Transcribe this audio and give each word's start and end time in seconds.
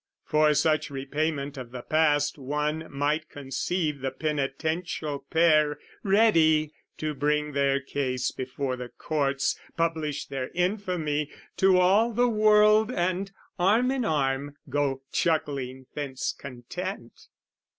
For 0.25 0.55
such 0.55 0.89
repayment 0.89 1.57
of 1.59 1.69
the 1.69 1.83
past, 1.83 2.39
One 2.39 2.87
might 2.89 3.29
conceive 3.29 3.99
the 4.01 4.09
penitential 4.09 5.27
pair 5.29 5.77
Ready 6.01 6.73
to 6.97 7.13
bring 7.13 7.51
their 7.51 7.79
case 7.79 8.31
before 8.31 8.75
the 8.75 8.89
courts, 8.89 9.59
Publish 9.77 10.25
their 10.25 10.49
infamy 10.55 11.29
to 11.57 11.77
all 11.77 12.13
the 12.13 12.29
world 12.29 12.91
And, 12.91 13.31
arm 13.59 13.91
in 13.91 14.03
arm, 14.03 14.55
go 14.67 15.03
chuckling 15.11 15.85
thence 15.93 16.33
content. 16.33 17.27